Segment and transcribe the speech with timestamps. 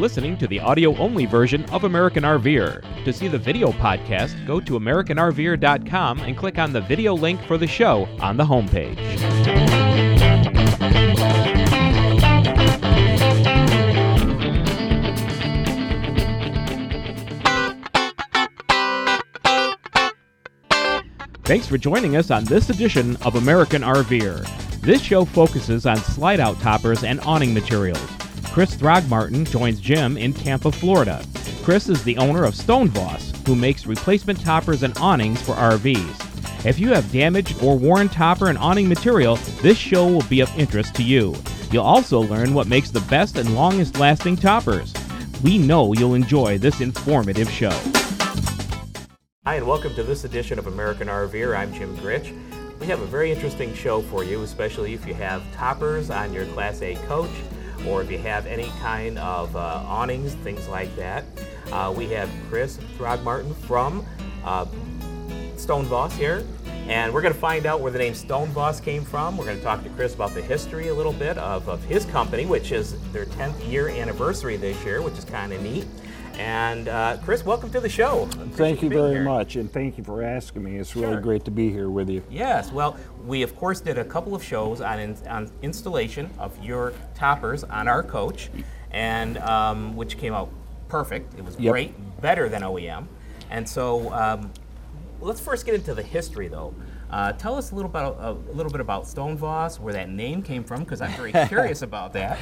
[0.00, 3.04] listening to the audio only version of American RVer.
[3.04, 7.58] To see the video podcast, go to AmericanRVer.com and click on the video link for
[7.58, 8.96] the show on the homepage.
[21.44, 24.80] Thanks for joining us on this edition of American RVer.
[24.80, 28.00] This show focuses on slide out toppers and awning materials.
[28.52, 31.24] Chris Throgmartin joins Jim in Tampa, Florida.
[31.62, 36.66] Chris is the owner of Stone Stonevoss, who makes replacement toppers and awnings for RVs.
[36.66, 40.50] If you have damaged or worn topper and awning material, this show will be of
[40.58, 41.36] interest to you.
[41.70, 44.92] You'll also learn what makes the best and longest lasting toppers.
[45.44, 47.78] We know you'll enjoy this informative show.
[49.46, 51.56] Hi, and welcome to this edition of American RVer.
[51.56, 52.32] I'm Jim Gritch.
[52.80, 56.46] We have a very interesting show for you, especially if you have toppers on your
[56.46, 57.30] Class A coach
[57.86, 61.24] or if you have any kind of uh, awnings, things like that.
[61.72, 64.04] Uh, we have Chris Throgmartin from
[64.44, 64.66] uh,
[65.56, 66.44] Stonevoss here,
[66.88, 69.36] and we're going to find out where the name Stone Voss came from.
[69.36, 72.04] We're going to talk to Chris about the history a little bit of, of his
[72.06, 75.86] company, which is their 10th year anniversary this year, which is kind of neat.
[76.40, 78.24] And uh, Chris, welcome to the show.
[78.52, 79.22] Thank you very here.
[79.24, 80.78] much, and thank you for asking me.
[80.78, 81.20] It's really sure.
[81.20, 82.22] great to be here with you.
[82.30, 82.96] Yes, well,
[83.26, 87.62] we of course did a couple of shows on, in, on installation of your toppers
[87.64, 88.48] on our coach,
[88.90, 90.48] and um, which came out
[90.88, 91.38] perfect.
[91.38, 91.72] It was yep.
[91.72, 93.04] great, better than OEM.
[93.50, 94.50] And so, um,
[95.20, 96.74] let's first get into the history, though.
[97.10, 100.42] Uh, tell us a little about a little bit about Stone Voss, where that name
[100.42, 102.38] came from, because I'm very curious about that.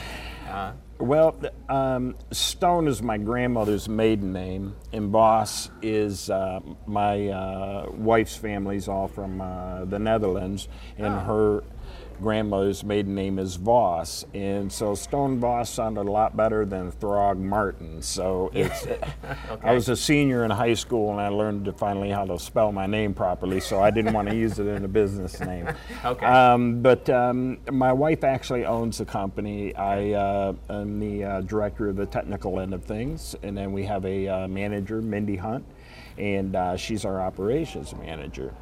[0.49, 1.37] Uh, well,
[1.69, 8.89] um, Stone is my grandmother's maiden name, and Voss is uh, my uh, wife's family's
[8.89, 11.19] all from uh, the Netherlands, and oh.
[11.21, 11.65] her
[12.21, 17.39] grandmother's maiden name is Voss, and so Stone Voss sounded a lot better than Throg
[17.39, 18.03] Martin.
[18.03, 18.87] So it's.
[18.87, 19.01] okay.
[19.63, 22.73] I was a senior in high school, and I learned to finally how to spell
[22.73, 23.61] my name properly.
[23.61, 25.69] So I didn't want to use it in a business name.
[26.05, 26.27] okay.
[26.27, 29.75] Um, but um, my wife actually owns the company.
[29.75, 33.85] I uh, am the uh, director of the technical end of things, and then we
[33.85, 35.65] have a uh, manager, Mindy Hunt,
[36.19, 38.53] and uh, she's our operations manager.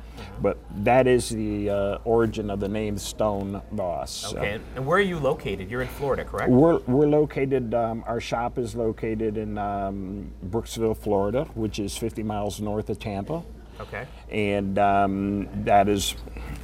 [0.41, 4.34] But that is the uh, origin of the name Stone Voss.
[4.34, 5.71] Okay, and where are you located?
[5.71, 6.50] You're in Florida, correct?
[6.50, 12.22] We're, we're located, um, our shop is located in um, Brooksville, Florida, which is 50
[12.22, 13.43] miles north of Tampa.
[13.81, 14.07] Okay.
[14.31, 16.15] And um, that is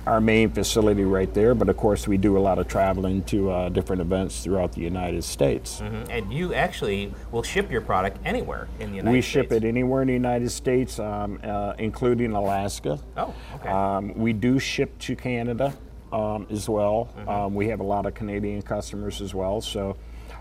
[0.06, 1.54] our main facility right there.
[1.54, 4.80] But of course, we do a lot of traveling to uh, different events throughout the
[4.80, 5.80] United States.
[5.80, 6.10] Mm-hmm.
[6.10, 9.36] And you actually will ship your product anywhere in the United we States.
[9.36, 12.98] We ship it anywhere in the United States, um, uh, including Alaska.
[13.16, 13.68] Oh, okay.
[13.68, 15.74] Um, we do ship to Canada
[16.12, 17.10] um, as well.
[17.16, 17.28] Mm-hmm.
[17.28, 19.60] Um, we have a lot of Canadian customers as well.
[19.60, 19.96] So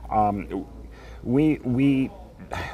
[0.09, 0.65] um,
[1.23, 2.09] we we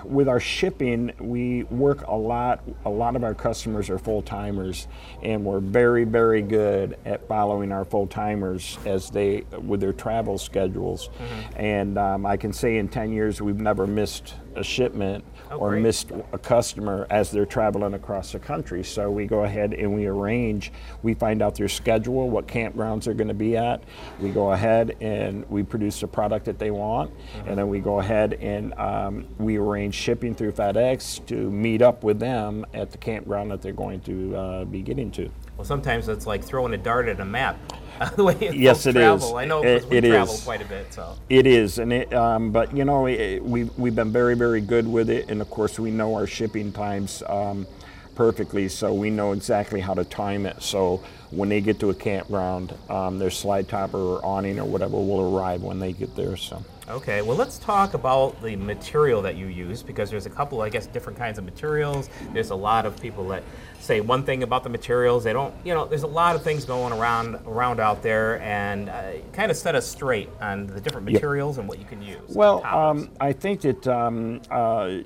[0.04, 2.64] with our shipping, we work a lot.
[2.86, 4.88] A lot of our customers are full timers,
[5.24, 10.38] and we're very, very good at following our full timers as they with their travel
[10.38, 11.10] schedules.
[11.10, 11.60] Mm-hmm.
[11.60, 15.70] And um, I can say in 10 years, we've never missed a shipment oh, or
[15.72, 15.82] great.
[15.84, 18.84] missed a customer as they're traveling across the country.
[18.84, 20.72] So we go ahead and we arrange,
[21.04, 23.84] we find out their schedule, what campgrounds they're going to be at.
[24.20, 27.50] We go ahead and we produce the product that they want, mm-hmm.
[27.50, 32.04] and then we go ahead and um, we arrange shipping through FedEx to meet up
[32.04, 35.30] with them at the campground that they're going to uh, be getting to.
[35.56, 37.58] Well, sometimes it's like throwing a dart at a map.
[38.16, 39.28] the way yes, it travel.
[39.28, 39.34] is.
[39.34, 40.44] I know it, we it travel is.
[40.44, 40.94] quite a bit.
[40.94, 42.14] So it is, and it.
[42.14, 45.50] Um, but you know, it, we've we've been very very good with it, and of
[45.50, 47.68] course we know our shipping times um,
[48.16, 50.62] perfectly, so we know exactly how to time it.
[50.62, 54.98] So when they get to a campground, um, their slide topper or awning or whatever
[54.98, 56.38] will arrive when they get there.
[56.38, 56.64] So.
[56.90, 60.70] Okay, well, let's talk about the material that you use because there's a couple, I
[60.70, 62.10] guess, different kinds of materials.
[62.32, 63.44] There's a lot of people that
[63.82, 65.26] say one thing about the materials.
[65.26, 68.88] They don't, you know, there's a lot of things going around around out there, and
[68.88, 71.62] uh, kind of set us straight on the different materials yeah.
[71.62, 72.30] and what you can use.
[72.30, 75.00] Well, um, I think that um, uh,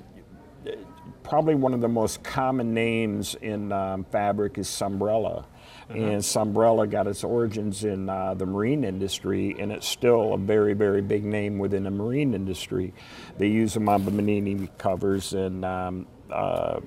[1.24, 5.46] probably one of the most common names in um, fabric is Sunbrella.
[5.92, 6.04] Mm-hmm.
[6.04, 10.72] And Sunbrella got its origins in uh, the marine industry, and it's still a very,
[10.72, 12.94] very big name within the marine industry.
[13.38, 16.80] They use them on the bimini covers and um, uh,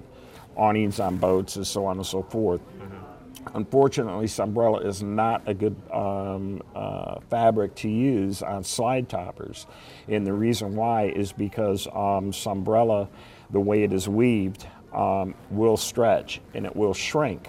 [0.55, 2.61] awnings on boats and so on and so forth.
[2.61, 3.05] Mm-hmm.
[3.53, 9.67] Unfortunately, Sunbrella is not a good um, uh, fabric to use on slide toppers.
[10.07, 13.07] And the reason why is because um, Sunbrella,
[13.51, 17.47] the way it is weaved, um, will stretch and it will shrink.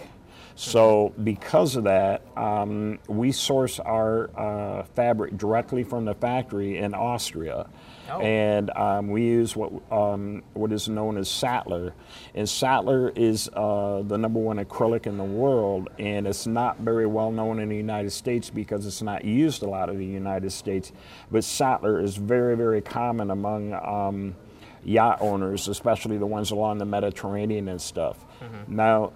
[0.58, 6.94] So because of that, um, we source our uh, fabric directly from the factory in
[6.94, 7.68] Austria.
[8.10, 8.20] Oh.
[8.20, 11.92] And um, we use what um, what is known as Sattler,
[12.34, 17.06] and Sattler is uh, the number one acrylic in the world, and it's not very
[17.06, 20.52] well known in the United States because it's not used a lot in the United
[20.52, 20.92] States.
[21.32, 24.36] But Sattler is very very common among um,
[24.84, 28.24] yacht owners, especially the ones along the Mediterranean and stuff.
[28.68, 29.12] Now.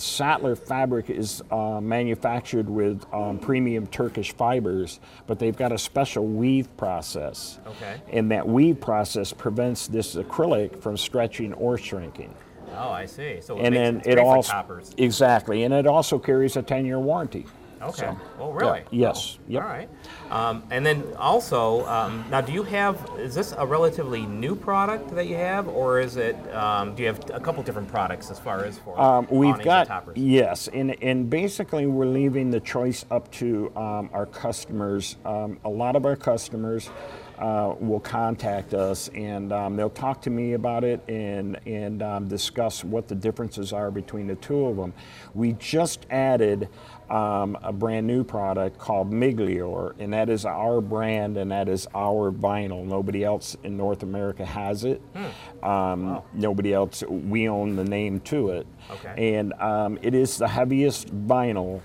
[0.00, 6.26] Sattler fabric is uh, manufactured with um, premium Turkish fibers, but they've got a special
[6.26, 7.58] weave process.
[7.66, 8.00] Okay.
[8.12, 12.34] And that weave process prevents this acrylic from stretching or shrinking.
[12.76, 13.40] Oh, I see.
[13.40, 17.46] So it and then it's it also exactly, and it also carries a 10-year warranty.
[17.80, 17.92] Okay.
[17.92, 18.80] So, oh, really?
[18.90, 19.62] yeah, yes, Oh, yep.
[19.62, 19.88] All right.
[20.30, 22.98] Um, and then also, um, now, do you have?
[23.18, 26.36] Is this a relatively new product that you have, or is it?
[26.54, 30.16] Um, do you have a couple different products as far as for Um, we've got
[30.16, 35.16] yes, and and basically we're leaving the choice up to um, our customers.
[35.24, 36.90] Um, a lot of our customers
[37.38, 42.28] uh, will contact us and um, they'll talk to me about it and and um,
[42.28, 44.92] discuss what the differences are between the two of them.
[45.34, 46.68] We just added.
[47.10, 51.86] Um, a brand new product called Miglior, and that is our brand and that is
[51.94, 52.84] our vinyl.
[52.84, 55.00] Nobody else in North America has it.
[55.14, 55.64] Hmm.
[55.64, 57.02] Um, Nobody else.
[57.08, 58.66] We own the name to it.
[58.90, 59.36] Okay.
[59.36, 61.80] And um, it is the heaviest vinyl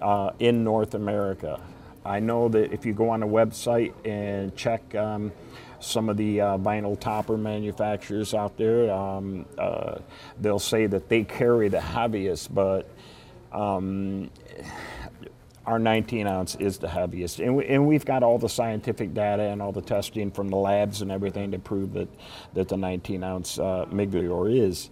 [0.00, 1.60] uh, in North America.
[2.04, 5.32] I know that if you go on the website and check um,
[5.80, 9.98] some of the uh, vinyl topper manufacturers out there, um, uh,
[10.40, 12.88] they'll say that they carry the heaviest, but
[13.52, 14.30] um,
[15.66, 17.38] our 19 ounce is the heaviest.
[17.40, 20.56] And, we, and we've got all the scientific data and all the testing from the
[20.56, 22.08] labs and everything to prove that,
[22.54, 24.90] that the 19 ounce uh, Miglior is.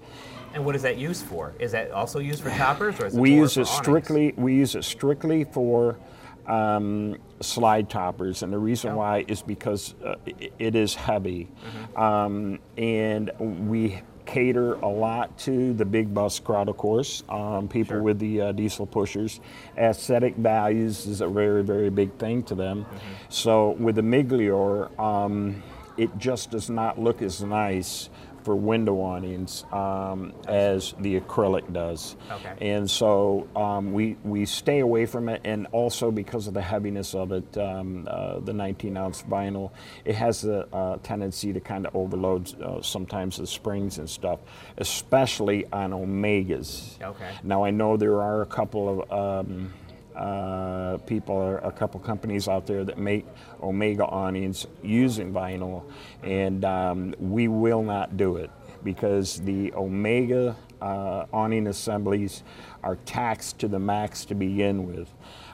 [0.55, 1.55] And what is that used for?
[1.59, 4.33] Is that also used for toppers, or is it we use it strictly.
[4.37, 5.99] We use it strictly for
[6.47, 10.15] um, slide toppers, and the reason why is because uh,
[10.59, 12.01] it is heavy, Mm-hmm.
[12.01, 13.31] um, and
[13.69, 17.25] we cater a lot to the big bus crowd, of course.
[17.29, 18.03] Um, people Sure.
[18.03, 19.41] with the uh, diesel pushers,
[19.77, 22.85] aesthetic values is a very very big thing to them.
[22.85, 22.97] Mm-hmm.
[23.31, 25.63] So with the Miglior, um,
[25.97, 28.11] it just does not look as nice
[28.49, 32.17] for window awnings um, as the acrylic does.
[32.31, 32.55] Okay.
[32.63, 37.15] And so um, we, we stay away from it, and also because of the heaviness
[37.15, 39.71] of it, um, uh, the 19 ounce vinyl,
[40.07, 44.41] it has a, uh tendency to kind of overload uh, sometimes the springs and stuff,
[44.79, 47.03] especially on Omegas.
[47.03, 47.31] Okay.
[47.43, 49.75] Now I know there are a couple of um,
[50.19, 53.25] uh, people, a couple companies out there that make
[53.63, 55.85] Omega awnings using vinyl,
[56.23, 58.51] and um, we will not do it
[58.83, 62.43] because the Omega uh, awning assemblies
[62.83, 65.09] are taxed to the max to begin with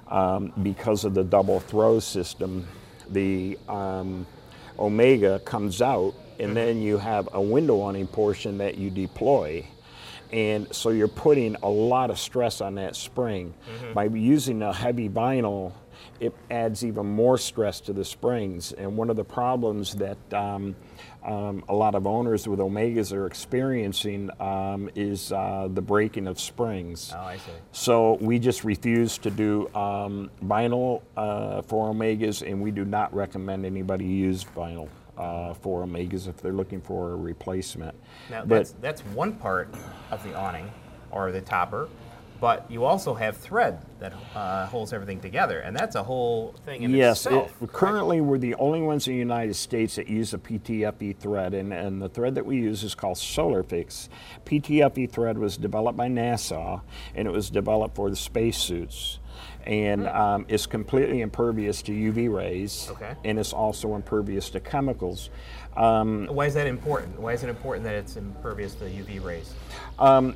[0.08, 2.67] um, because of the double throw system.
[3.10, 4.26] The um,
[4.78, 9.67] Omega comes out, and then you have a window awning portion that you deploy.
[10.34, 13.54] And so you're putting a lot of stress on that spring.
[13.94, 15.72] By using a heavy vinyl,
[16.19, 18.72] it adds even more stress to the springs.
[18.72, 20.75] And one of the problems that um,
[21.22, 26.40] um, a lot of owners with Omegas are experiencing um, is uh, the breaking of
[26.40, 27.12] springs.
[27.14, 27.52] Oh, I see.
[27.70, 33.14] So we just refuse to do um, vinyl uh, for Omegas, and we do not
[33.14, 37.94] recommend anybody use vinyl uh, for Omegas if they're looking for a replacement.
[38.30, 39.74] Now But- that's that's one part
[40.10, 40.70] of the awning
[41.10, 41.88] or the topper,
[42.40, 46.82] but you also have thread that uh, holds everything together, and that's a whole thing
[46.82, 47.58] in Yes, it, itself.
[47.58, 47.72] correct?
[47.72, 51.72] currently we're the only ones in the United States that use a PTFE thread, and,
[51.72, 54.08] and the thread that we use is called SolarFix.
[54.44, 56.80] PTFE thread was developed by NASA,
[57.14, 59.20] and it was developed for the spacesuits.
[59.64, 63.14] And um, it's completely impervious to UV rays, Okay.
[63.24, 65.30] and it's also impervious to chemicals.
[65.76, 67.18] Um, Why is that important?
[67.18, 69.54] Why is it important that it's impervious to UV rays?
[69.98, 70.34] the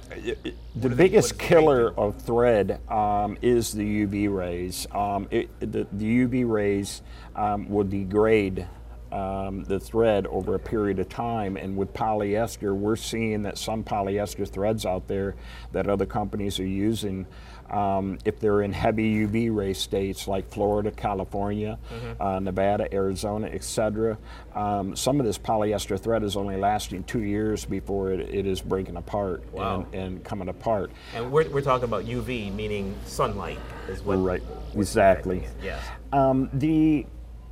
[0.80, 4.86] do they- biggest what do they killer of thread um, is the UV rays.
[4.92, 7.02] Um, it, the, the UV rays
[7.36, 8.66] um, will degrade
[9.12, 11.56] um, the thread over a period of time.
[11.56, 15.34] And with polyester, we're seeing that some polyester threads out there
[15.72, 17.26] that other companies are using,
[17.70, 22.22] um, if they're in heavy UV ray states like Florida, California, Mm-hmm.
[22.22, 24.18] uh, Nevada, Arizona, etc.,
[24.54, 28.60] um, some of this polyester thread is only lasting two years before it, it is
[28.60, 29.86] breaking apart Wow.
[29.92, 30.90] and, and coming apart.
[31.14, 33.58] And we're, we're talking about UV, meaning sunlight,
[33.88, 34.16] is what.
[34.16, 34.42] Right,
[34.74, 35.46] exactly.
[35.62, 35.82] Yes.
[36.12, 37.06] Um, the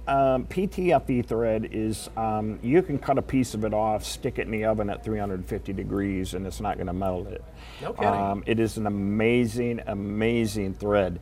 [0.08, 4.42] um, PTFE thread is um, you can cut a piece of it off, stick it
[4.42, 7.44] in the oven at 350 degrees, and it's not going to melt it.
[7.82, 8.08] No kidding.
[8.08, 11.18] Um, it is an amazing, amazing thread.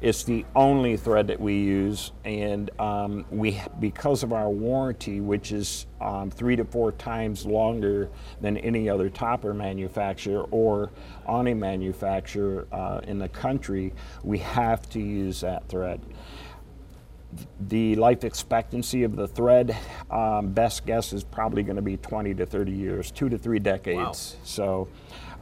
[0.00, 5.50] It's the only thread that we use, and um, we because of our warranty, which
[5.50, 8.08] is um, three to four times longer
[8.40, 10.92] than any other topper manufacturer or
[11.26, 13.92] awning manufacturer uh, in the country,
[14.22, 16.00] we have to use that thread
[17.60, 19.76] the life expectancy of the thread,
[20.10, 23.58] um, best guess is probably going to be 20 to 30 years, two to three
[23.58, 24.36] decades.
[24.38, 24.42] Wow.
[24.44, 24.88] So,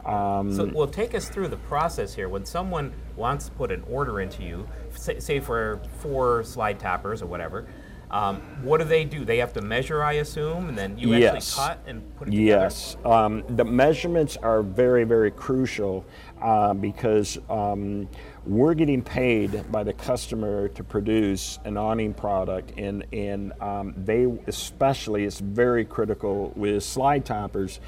[0.05, 2.29] um, So, well, take us through the process here.
[2.29, 7.21] When someone wants to put an order into you, say, say for four slide toppers
[7.21, 7.67] or whatever,
[8.09, 9.25] um, what do they do?
[9.25, 11.35] They have to measure, I assume, and then you Yes.
[11.35, 12.45] actually cut and put it together.
[12.63, 16.05] Yes, um, the measurements are very, very crucial
[16.41, 18.07] uh, because um,
[18.47, 24.25] we're getting paid by the customer to produce an awning product, and and um, they
[24.47, 27.79] especially it's very critical with slide toppers.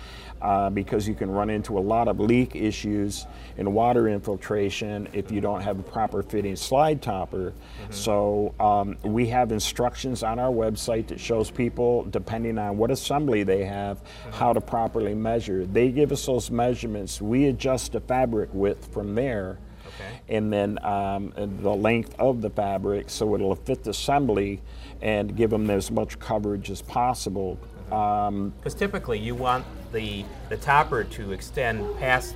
[0.41, 5.31] Uh, because you can run into a lot of leak issues and water infiltration if
[5.31, 7.53] you don't have a proper fitting slide topper.
[7.89, 13.43] So um, we have instructions on our website that shows people, depending on what assembly
[13.43, 14.01] they have,
[14.31, 15.65] how to properly measure.
[15.65, 17.21] They give us those measurements.
[17.21, 19.59] We adjust the fabric width from there.
[19.99, 20.19] Okay.
[20.29, 24.61] And then um, the length of the fabric so it'll fit the assembly
[25.01, 27.59] and give them as much coverage as possible.
[27.91, 32.35] Um, Because typically you want the the topper to extend past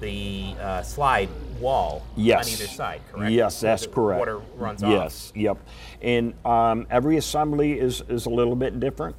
[0.00, 1.28] the uh, slide
[1.60, 2.46] wall Yes.
[2.46, 3.32] on either side, correct?
[3.32, 4.18] Yes, So that's the correct.
[4.20, 4.90] Water runs off.
[4.90, 5.58] Yes, yep.
[6.00, 9.16] And um, every assembly is, is a little bit different.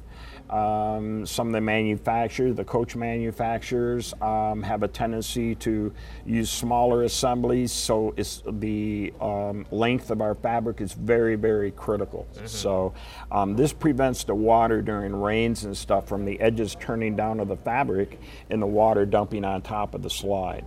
[0.50, 5.92] Um, some of the manufacturers, the coach manufacturers, um, have a tendency to
[6.26, 12.26] use smaller assemblies, so it's the um, length of our fabric is very, very critical.
[12.34, 12.46] Mm-hmm.
[12.46, 12.94] So
[13.30, 17.44] um, this prevents the water during rains and stuff from the edges turning down to
[17.44, 20.64] the fabric and the water dumping on top of the slide.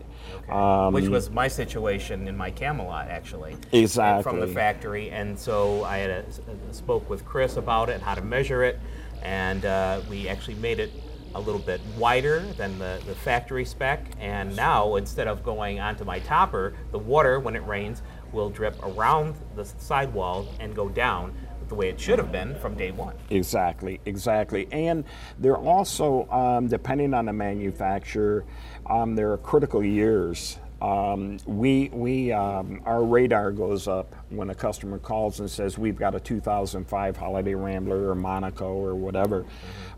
[0.50, 3.58] Um, Which was my situation in my Camelot, actually.
[3.74, 4.24] Exactly.
[4.24, 6.25] From the factory, and so I had a,
[6.72, 8.80] spoke with Chris about it and how to measure it,
[9.24, 10.92] and uh, we actually made it
[11.36, 14.06] a little bit wider than the, the factory spec.
[14.20, 18.75] And now, instead of going onto my topper, the water, when it rains, will drip
[18.84, 21.34] around the sidewall and go down
[21.70, 23.15] the way it should have been from day one.
[23.30, 24.68] Exactly, exactly.
[24.72, 25.06] And
[25.39, 28.46] they're also, um, depending on the manufacturer,
[28.86, 30.60] um, there are critical years.
[30.84, 35.96] Um, we, we, um, our radar goes up when a customer calls and says we've
[35.96, 39.46] got a 2005 Holiday Rambler or Monaco or whatever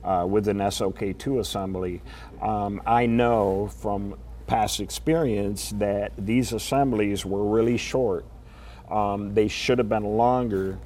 [0.04, 2.04] uh, with an SOK2 assembly.
[2.39, 4.15] Um, I know from
[4.46, 8.24] past experience that these assemblies were really short.
[8.92, 10.77] Um, they should have been longer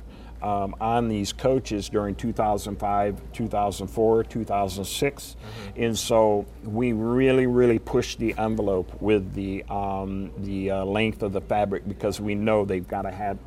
[0.42, 5.36] um, on these coaches during 2005, 2004, 2006.
[5.76, 11.34] And so we really, really pushed the envelope with the, um, the uh, length of
[11.34, 13.38] the fabric because we know they've got to have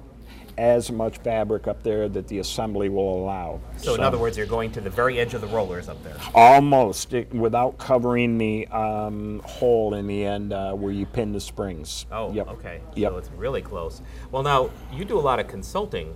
[0.58, 3.60] as much fabric up there that the assembly will allow.
[3.78, 6.16] So, in other words, you're going to the very edge of the rollers up there.
[6.34, 11.40] Almost, it, without covering the um, hole in the end uh, where you pin the
[11.40, 12.06] springs.
[12.12, 12.48] Oh, Yep.
[12.48, 12.80] okay.
[12.94, 13.12] Yep.
[13.12, 14.02] So it's really close.
[14.30, 16.14] Well, now you do a lot of consulting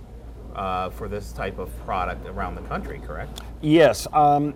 [0.57, 3.41] uh, for this type of product around the country, correct?
[3.61, 4.55] Yes, um,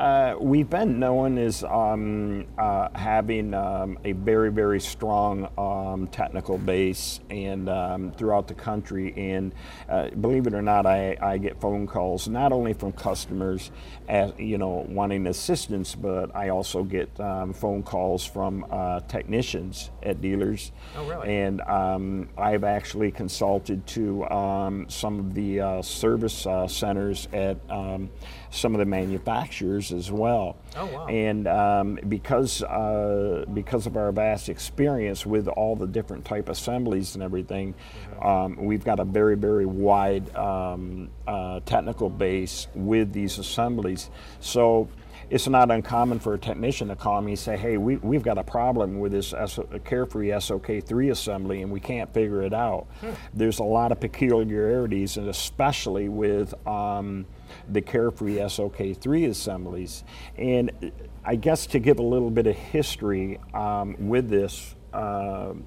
[0.00, 6.56] uh, we've been known as um, uh, having um, a very, very strong um, technical
[6.56, 9.12] base and um, throughout the country.
[9.14, 9.54] And
[9.90, 13.70] uh, believe it or not, I, I get phone calls not only from customers,
[14.08, 19.90] as, you know, wanting assistance, but I also get um, phone calls from uh, technicians
[20.02, 20.72] at dealers.
[20.96, 21.28] Oh, really?
[21.28, 27.58] And um, I've actually consulted to um, some of the uh, service uh, centers at
[27.68, 28.08] um,
[28.50, 30.56] some of the manufacturers as well.
[30.76, 31.06] Oh, wow.
[31.06, 37.14] And um, because uh, because of our vast experience with all the different type assemblies
[37.14, 37.74] and everything,
[38.20, 38.26] Mm-hmm.
[38.26, 44.10] um, we've got a very very wide um, uh, technical base with these assemblies.
[44.40, 44.88] So
[45.30, 48.36] it's not uncommon for a technician to call me and say, hey, we, we've got
[48.36, 52.88] a problem with this S- Carefree SOK3 assembly and we can't figure it out.
[53.32, 57.26] There's a lot of peculiarities, and especially with um,
[57.68, 60.02] the Carefree SOK3 assemblies.
[60.36, 60.92] And
[61.24, 65.64] I guess to give a little bit of history um, with this, um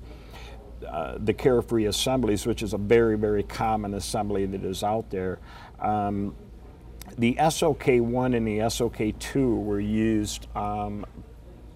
[0.86, 5.40] uh, the Carefree assemblies, which is a very, very common assembly that is out there.
[5.80, 6.36] Um,
[7.18, 11.06] the SOK1 and the SOK2 were used um,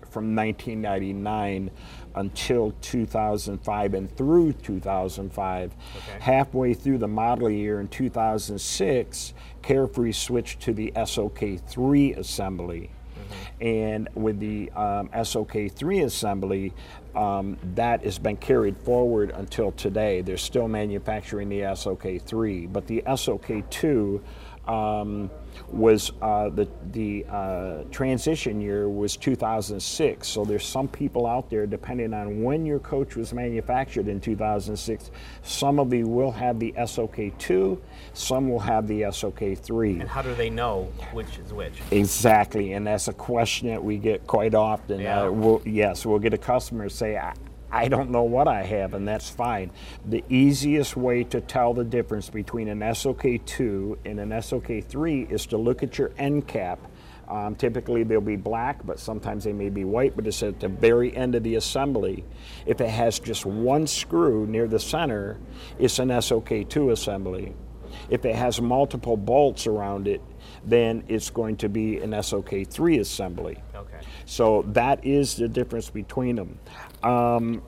[0.10, 1.72] from 1999
[2.16, 5.72] until 2005 and through 2005.
[5.72, 6.18] Okay.
[6.20, 12.90] Halfway through the model year in 2006, Carefree switched to the SOK3 assembly.
[12.90, 13.64] Mm-hmm.
[13.64, 16.74] And with the um, SOK3 assembly,
[17.16, 20.22] um, that has been carried forward until today.
[20.22, 24.22] They're still manufacturing the SOK3, but the SOK2
[24.68, 25.30] um,
[25.70, 30.28] was uh, the the uh, transition year was 2006.
[30.28, 35.12] So there's some people out there, depending on when your coach was manufactured in 2006,
[35.44, 37.78] some of you will have the SOK2,
[38.14, 40.02] some will have the SOK3.
[40.02, 41.74] And how do they know which is which?
[41.92, 45.02] Exactly, and that's a question that we get quite often.
[45.02, 45.24] Yeah.
[45.24, 47.20] Uh, we'll, yes, we'll get a customer say,
[47.72, 49.72] I don't know what I have, and that's fine.
[50.06, 55.58] The easiest way to tell the difference between an SOK2 and an SOK3 is to
[55.58, 56.80] look at your end cap.
[57.28, 60.70] Um, typically they'll be black, but sometimes they may be white, but it's at the
[60.70, 62.24] very end of the assembly.
[62.66, 65.38] If it has just one screw near the center,
[65.78, 67.54] it's an SOK2 assembly.
[68.10, 70.22] If it has multiple bolts around it,
[70.64, 73.58] then it's going to be an SOK3 assembly.
[73.78, 74.00] Okay.
[74.26, 76.60] So that is the difference between them.
[77.04, 77.62] Um,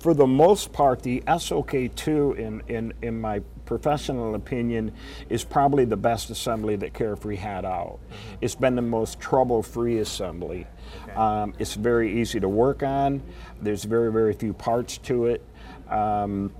[0.00, 4.92] for the most part, the SOK2, in, in, in my professional opinion,
[5.28, 7.98] is probably the best assembly that Carefree had out.
[7.98, 8.36] Mm-hmm.
[8.42, 10.66] It's been the most trouble free assembly.
[11.04, 11.12] Okay.
[11.12, 13.22] Um, it's very easy to work on,
[13.60, 15.44] there's very, very few parts to it.
[15.88, 16.52] Um,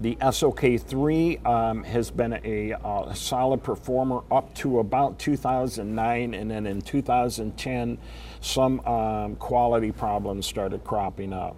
[0.00, 6.66] the SOK3 um, has been a, a, solid performer up to about 2009, and then
[6.66, 7.98] in 2010,
[8.40, 11.56] some um, quality problems started cropping up.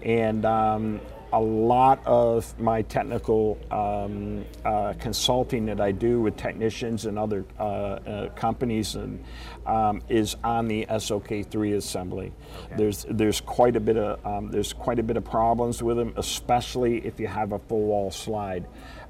[0.00, 0.20] Okay.
[0.20, 1.00] And um,
[1.32, 7.44] a lot of my technical um, uh, consulting that I do with technicians and other
[7.58, 9.22] uh, uh, companies and,
[9.66, 12.32] um, is on the SOK3 assembly.
[12.64, 12.76] Okay.
[12.76, 16.12] There's there's quite a bit of um, there's quite a bit of problems with them,
[16.16, 18.66] especially if you have a full wall slide.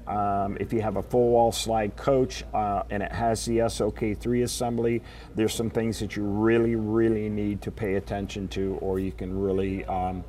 [0.07, 4.43] Um, if you have a full wall slide coach uh, and it has the SOK3
[4.43, 5.01] assembly,
[5.35, 9.39] there's some things that you really, really need to pay attention to, or you can
[9.39, 10.23] really um,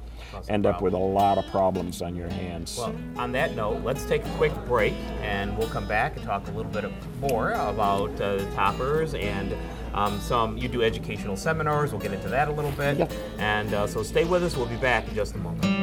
[0.49, 2.77] end up with a lot of problems on your hands.
[2.79, 6.47] Well, on that note, let's take a quick break and we'll come back and talk
[6.49, 9.55] a little bit more about uh, toppers and
[9.95, 10.57] um, some.
[10.57, 11.93] You do educational seminars.
[11.93, 12.99] We'll get into that a little bit.
[12.99, 13.13] Yep.
[13.39, 14.57] And uh, so stay with us.
[14.57, 15.83] We'll be back in just a moment.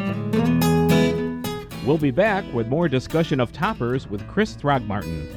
[1.86, 5.28] We'll be back with more discussion of toppers with Chris Throgmartin.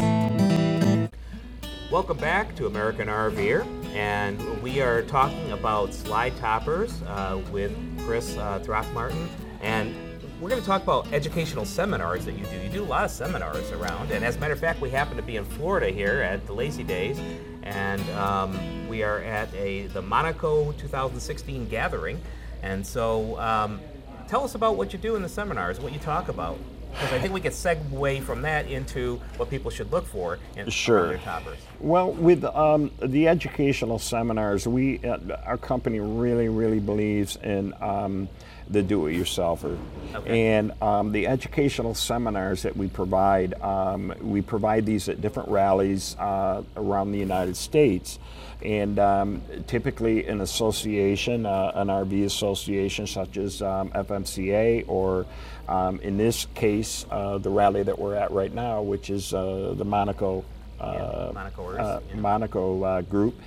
[1.89, 7.75] Welcome back to American RVer, and we are talking about slide toppers uh, with
[8.05, 9.27] Chris uh, Throgmartin.
[9.61, 9.95] And
[10.39, 12.57] we're going to talk about educational seminars that you do.
[12.57, 15.15] You do a lot of seminars around, and as a matter of fact, we happen
[15.17, 17.19] to be in Florida here at the Lazy Days,
[17.61, 22.19] and um, we are at a the Monaco 2016 gathering.
[22.63, 23.79] And so, um,
[24.27, 26.57] tell us about what you do in the seminars, what you talk about.
[26.91, 30.69] Because I think we could segue from that into what people should look for in
[30.69, 31.09] sure.
[31.09, 31.57] their toppers.
[31.79, 38.29] Well, with um, the educational seminars, we uh, our company really, really believes in um,
[38.71, 39.77] the do-it-yourselfer.
[40.15, 40.55] Okay.
[40.55, 46.15] And um, the educational seminars that we provide, um, we provide these at different rallies
[46.17, 48.19] uh, around the United States.
[48.63, 55.25] And um, typically, an association, uh, an RV association such as um, FMCA, or
[55.67, 59.73] um, in this case, uh, the rally that we're at right now, which is uh,
[59.75, 60.45] the Monaco,
[60.79, 63.39] uh, yeah, Monaco, uh, Monaco uh, group,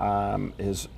[0.00, 0.88] um, is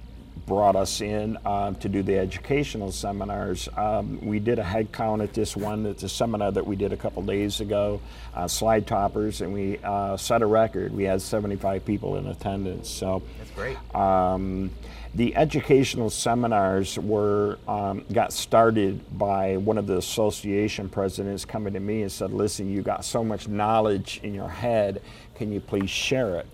[0.50, 3.68] brought us in um, to do the educational seminars.
[3.76, 5.86] Um, we did a head count at this one.
[5.86, 8.00] It's a seminar that we did a couple days ago,
[8.34, 10.92] uh, slide toppers, and we uh, set a record.
[10.92, 12.90] We had 75 people in attendance.
[12.90, 13.94] So that's great.
[13.94, 14.72] Um,
[15.14, 21.80] the educational seminars were um, got started by one of the association presidents coming to
[21.80, 25.00] me and said, "Listen, you got so much knowledge in your head.
[25.36, 26.46] Can you please share it?"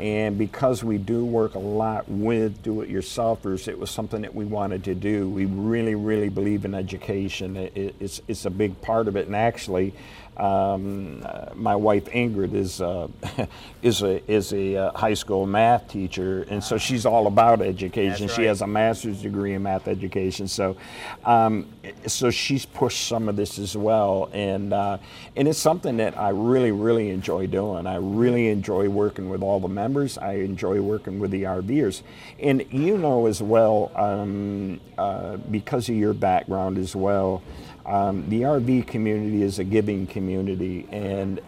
[0.00, 4.34] And because we do work a lot with do it yourselfers, it was something that
[4.34, 5.28] we wanted to do.
[5.28, 7.56] We really, really believe in education.
[7.56, 9.26] It, it's, it's a big part of it.
[9.26, 9.92] And actually,
[10.40, 13.08] Um, uh, my wife Ingrid is uh,
[13.82, 18.26] is a is a uh, high school math teacher, and so she's all about education.
[18.26, 20.78] That's She has a master's degree in math education, so
[21.26, 21.68] um,
[22.06, 24.96] so she's pushed some of this as well, and uh,
[25.36, 27.86] and it's something that I really really enjoy doing.
[27.86, 30.16] I really enjoy working with all the members.
[30.16, 32.00] I enjoy working with the RVers,
[32.38, 37.42] and you know as well um, uh, because of your background as well.
[37.86, 41.40] Um, the RV community is a giving community, and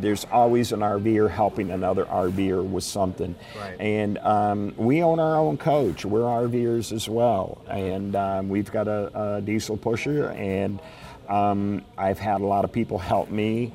[0.00, 3.34] there's always an RVer helping another RVer with something.
[3.58, 3.80] Right.
[3.80, 6.04] And um, we own our own coach.
[6.04, 10.80] We're RVers as well, and um, we've got a, a diesel pusher, and
[11.28, 13.72] um, I've had a lot of people help me.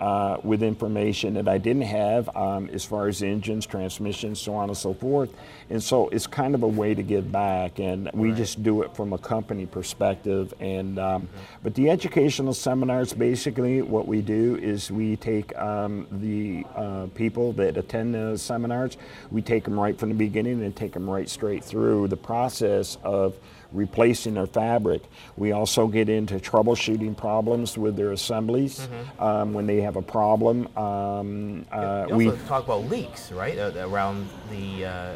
[0.00, 4.68] Uh, with information that I didn't have um, as far as engines, transmissions, so on
[4.68, 5.30] and so forth.
[5.70, 8.94] And so it's kind of a way to give back, and we just do it
[8.96, 10.52] from a company perspective.
[10.58, 11.28] And um,
[11.62, 17.52] but the educational seminars, basically, what we do is we take um, the uh, people
[17.52, 18.96] that attend the seminars,
[19.30, 22.98] we take them right from the beginning and take them right straight through the process
[23.04, 23.36] of
[23.74, 25.02] replacing their fabric.
[25.36, 30.68] We also get into troubleshooting problems with their assemblies um, when they have a problem.
[30.78, 33.58] Um, uh, we talk about leaks, right?
[33.58, 35.14] Uh, around the uh,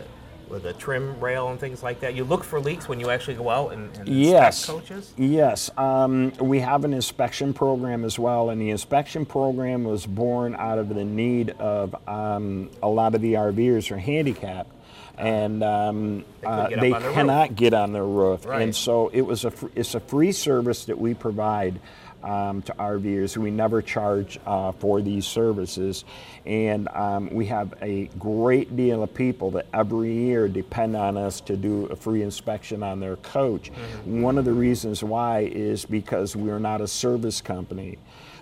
[0.50, 2.14] with the trim rail and things like that.
[2.14, 4.60] You look for leaks when you actually go out and, and Yes.
[4.66, 5.12] inspect coaches.
[5.18, 10.54] Yes, um, we have an inspection program as well, and the inspection program was born
[10.56, 14.70] out of the need of um, a lot of the RVers are handicapped,
[15.18, 17.14] and um, They uh, they their roof.
[17.14, 18.62] cannot get on their roof, Right.
[18.62, 21.80] and so it was a fr- it's a free service that we provide.
[22.20, 26.04] Um, to RVers, we never charge uh, for these services,
[26.44, 31.40] and um, we have a great deal of people that every year depend on us
[31.42, 33.70] to do a free inspection on their coach.
[33.70, 34.20] Mm-hmm.
[34.20, 37.98] One of the reasons why is because we're not a service company.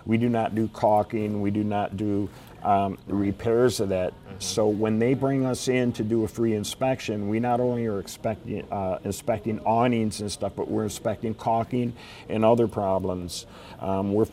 [0.07, 1.41] We do not do caulking.
[1.41, 2.29] We do not do
[2.63, 4.13] um, repairs of that.
[4.39, 7.99] So when they bring us in to do a free inspection, we not only are
[7.99, 11.93] expecting, uh, inspecting awnings and stuff, but we're inspecting caulking
[12.29, 13.47] and other problems.
[13.79, 14.27] Um, we're,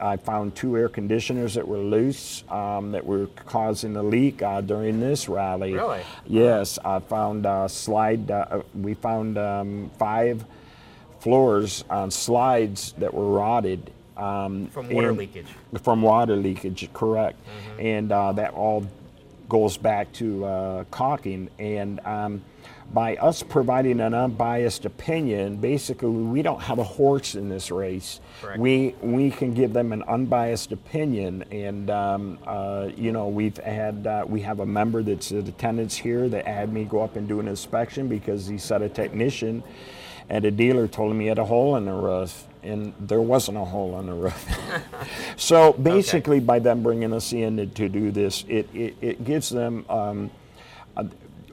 [0.00, 4.60] I found two air conditioners that were loose um, that were causing a leak uh,
[4.60, 5.74] during this rally.
[5.74, 6.02] Really?
[6.26, 8.30] Yes, I found uh, slide.
[8.30, 10.44] Uh, we found um, five
[11.20, 13.90] floors on slides that were rotted.
[14.16, 15.46] Um, From water leakage.
[15.82, 17.38] From water leakage, correct.
[17.44, 17.80] Mm-hmm.
[17.80, 18.86] And uh, that all
[19.48, 21.50] goes back to uh, caulking.
[21.58, 22.42] And um,
[22.92, 28.20] by us providing an unbiased opinion, basically we don't have a horse in this race.
[28.40, 28.58] Correct.
[28.58, 34.06] We we can give them an unbiased opinion, and um, uh, you know we've had
[34.06, 37.26] uh, we have a member that's in attendance here that had me go up and
[37.26, 39.62] do an inspection because he said a technician
[40.28, 43.58] at a dealer told him he had a hole in the roof, and there wasn't
[43.58, 44.48] a hole in the roof.
[45.36, 49.84] so basically, by them bringing us in to, do this, it, it, it gives them.
[49.88, 50.30] Um,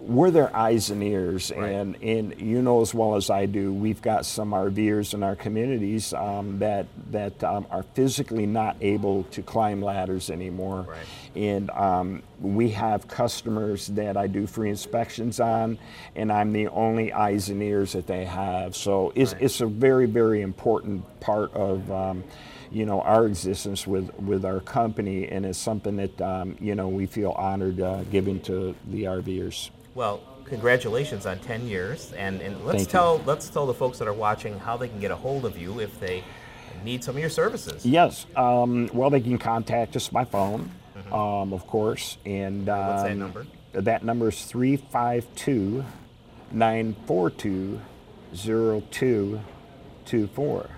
[0.10, 1.70] we're their eyes and ears, Right.
[1.72, 5.36] and, and you know as well as I do, we've got some RVers in our
[5.36, 10.98] communities um, that that um, are physically not able to climb ladders anymore, Right.
[11.36, 15.78] and um, we have customers that I do free inspections on,
[16.16, 18.76] and I'm the only eyes and ears that they have.
[18.76, 19.44] So it's Right.
[19.44, 21.90] it's a very very important part of.
[21.92, 22.24] Um,
[22.72, 26.88] you know our existence with with our company, and it's something that um, you know
[26.88, 29.72] we feel honored uh, giving to the RVers.
[30.00, 32.92] Well, congratulations on 10 years, and, and let's Thank you.
[32.94, 35.58] tell let's tell the folks that are watching how they can get a hold of
[35.58, 36.24] you if they
[36.86, 37.86] need some of your services.
[37.86, 38.26] Yes.
[38.34, 40.72] Um, well, they can contact us by phone,
[41.12, 42.18] um, of course.
[42.26, 42.88] And um, Mm-hmm.
[42.88, 43.46] What's that number?
[43.74, 45.84] That number is 352
[46.54, 47.82] 942
[48.34, 50.70] 0224.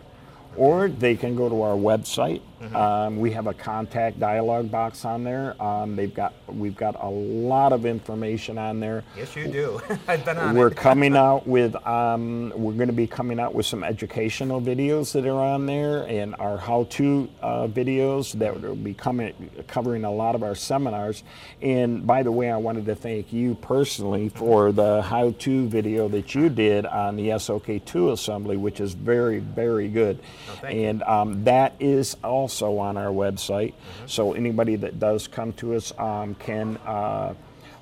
[0.58, 2.42] Or they can go to our website.
[2.62, 2.76] Mm-hmm.
[2.76, 5.60] Um, we have a contact dialogue box on there.
[5.62, 9.04] Um, they've got we've got a lot of information on there.
[9.18, 9.82] Yes, you do.
[10.08, 10.76] I've been on We're it.
[10.76, 15.26] coming out with, um, we're going to be coming out with some educational videos that
[15.26, 19.34] are on there and our how-to uh, videos that will be coming,
[19.68, 21.24] covering a lot of our seminars.
[21.62, 26.36] And by the way, I wanted to thank you personally for the how-to video that
[26.36, 30.20] you did on the SOK2 assembly, which is very, very good.
[30.64, 33.74] Oh, and um, that is also on our website.
[34.06, 36.78] So anybody that does come to us um, can.
[36.78, 37.34] Uh,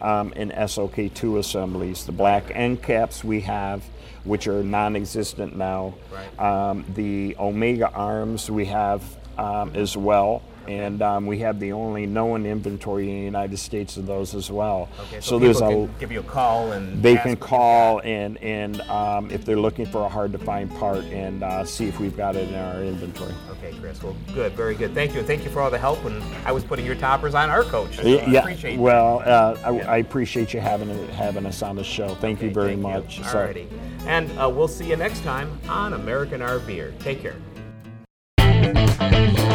[0.00, 2.04] um, and SOK2 assemblies.
[2.04, 3.82] The black end caps we have,
[4.24, 5.94] which are non-existent now.
[6.12, 6.40] Right.
[6.40, 9.02] Um, the Omega arms we have
[9.38, 10.42] um, as well.
[10.68, 14.50] And um, we have the only known inventory in the United States of those as
[14.50, 14.88] well.
[15.02, 15.20] okay.
[15.20, 19.30] so So, there's a give you a call and they can call and and um,
[19.30, 22.34] if they're looking for a hard to find part and uh, see if we've got
[22.34, 23.32] it in our inventory.
[23.52, 24.02] Okay, Chris.
[24.02, 24.92] Well, good, very good.
[24.92, 25.22] Thank you.
[25.22, 26.04] Thank you for all the help.
[26.04, 27.94] And I was putting your toppers on our coach.
[27.98, 28.40] So I yeah.
[28.40, 28.76] appreciate.
[28.80, 29.90] Well, uh, I, Yeah.
[29.92, 32.16] I appreciate you having having us on the show.
[32.16, 33.18] Thank you very thank much.
[33.18, 33.24] You.
[33.24, 33.54] So-
[34.06, 36.98] And uh, we'll see you next time on American RVer.
[36.98, 37.36] Take care.
[38.98, 39.45] Bye.